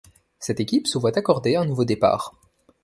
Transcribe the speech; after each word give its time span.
Cette 0.39 0.59
équipe 0.59 0.87
se 0.87 0.97
voit 0.97 1.15
accorder 1.15 1.55
un 1.55 1.65
nouveau 1.65 1.85
départ. 1.85 2.33